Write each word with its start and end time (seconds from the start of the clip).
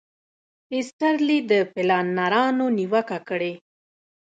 ایسټرلي 0.75 1.39
د 1.49 1.51
پلانرانو 1.73 2.65
نیوکه 2.77 3.17
کړې. 3.29 3.53